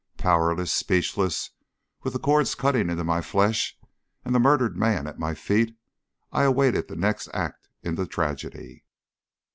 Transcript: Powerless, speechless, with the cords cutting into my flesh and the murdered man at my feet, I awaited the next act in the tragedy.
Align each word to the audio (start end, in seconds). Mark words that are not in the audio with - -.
Powerless, 0.17 0.73
speechless, 0.73 1.51
with 2.01 2.13
the 2.13 2.19
cords 2.19 2.55
cutting 2.55 2.89
into 2.89 3.03
my 3.03 3.21
flesh 3.21 3.77
and 4.25 4.33
the 4.33 4.39
murdered 4.39 4.75
man 4.75 5.05
at 5.05 5.19
my 5.19 5.35
feet, 5.35 5.75
I 6.31 6.41
awaited 6.41 6.87
the 6.87 6.95
next 6.95 7.29
act 7.35 7.69
in 7.83 7.93
the 7.93 8.07
tragedy. 8.07 8.83